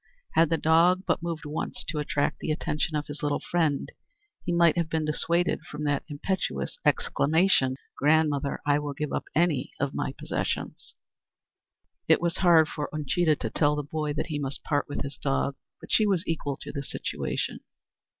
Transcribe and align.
Had 0.33 0.49
the 0.49 0.57
dog 0.57 1.03
but 1.05 1.21
moved 1.21 1.45
once 1.45 1.83
to 1.89 1.99
attract 1.99 2.39
the 2.39 2.49
attention 2.49 2.95
of 2.95 3.05
his 3.05 3.21
little 3.21 3.39
friend, 3.39 3.91
he 4.43 4.51
might 4.51 4.75
have 4.75 4.89
been 4.89 5.05
dissuaded 5.05 5.59
from 5.69 5.83
that 5.83 6.03
impetuous 6.09 6.79
exclamation: 6.83 7.75
"Grandmother, 7.99 8.59
I 8.65 8.79
will 8.79 8.93
give 8.95 9.13
up 9.13 9.25
any 9.35 9.73
of 9.79 9.93
my 9.93 10.15
possessions!" 10.17 10.95
It 12.07 12.19
was 12.19 12.37
hard 12.37 12.67
for 12.67 12.89
Uncheedah 12.91 13.35
to 13.35 13.51
tell 13.51 13.75
the 13.75 13.83
boy 13.83 14.13
that 14.13 14.25
he 14.29 14.39
must 14.39 14.63
part 14.63 14.89
with 14.89 15.01
his 15.01 15.19
dog, 15.19 15.55
but 15.79 15.91
she 15.91 16.07
was 16.07 16.25
equal 16.25 16.57
to 16.63 16.71
the 16.71 16.81
situation. 16.81 17.59